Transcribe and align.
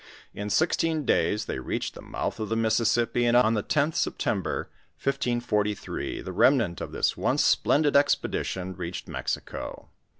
In 0.33 0.49
sixteen 0.49 1.05
days 1.05 1.45
they 1.45 1.59
reached 1.59 1.93
the 1.93 2.01
mouth 2.01 2.39
of 2.39 2.49
the 2.49 2.55
Mississippi, 2.55 3.23
and 3.23 3.37
on 3.37 3.53
the 3.53 3.61
10th 3.61 3.93
September, 3.93 4.67
164!), 5.03 6.23
the 6.23 6.31
rem 6.31 6.57
nant 6.57 6.81
of 6.81 6.91
this 6.91 7.15
once 7.15 7.45
splendid 7.45 7.95
expedition 7.95 8.73
reached 8.73 9.07
Mexico. 9.07 9.89